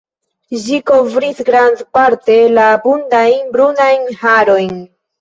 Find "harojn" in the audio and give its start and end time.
4.27-4.79